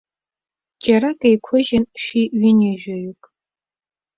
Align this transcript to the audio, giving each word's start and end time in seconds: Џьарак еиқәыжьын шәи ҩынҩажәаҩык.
Џьарак 0.83 1.21
еиқәыжьын 1.29 1.85
шәи 2.01 2.23
ҩынҩажәаҩык. 2.39 3.21